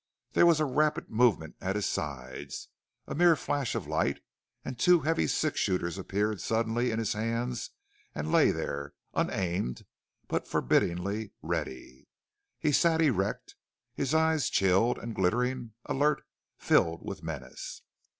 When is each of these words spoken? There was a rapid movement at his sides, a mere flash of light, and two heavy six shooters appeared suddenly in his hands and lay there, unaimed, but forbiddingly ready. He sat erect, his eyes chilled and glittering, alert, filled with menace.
There 0.31 0.47
was 0.47 0.59
a 0.59 0.65
rapid 0.65 1.11
movement 1.11 1.57
at 1.61 1.75
his 1.75 1.85
sides, 1.85 2.69
a 3.05 3.13
mere 3.13 3.35
flash 3.35 3.75
of 3.75 3.85
light, 3.85 4.19
and 4.65 4.79
two 4.79 5.01
heavy 5.01 5.27
six 5.27 5.59
shooters 5.59 5.95
appeared 5.99 6.41
suddenly 6.41 6.89
in 6.89 6.97
his 6.97 7.13
hands 7.13 7.69
and 8.15 8.31
lay 8.31 8.49
there, 8.49 8.95
unaimed, 9.13 9.85
but 10.27 10.47
forbiddingly 10.47 11.33
ready. 11.43 12.07
He 12.57 12.71
sat 12.71 12.99
erect, 12.99 13.53
his 13.93 14.15
eyes 14.15 14.49
chilled 14.49 14.97
and 14.97 15.13
glittering, 15.13 15.73
alert, 15.85 16.23
filled 16.57 17.03
with 17.05 17.21
menace. 17.21 17.83